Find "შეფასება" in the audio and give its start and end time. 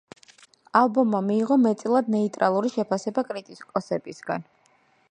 2.79-3.27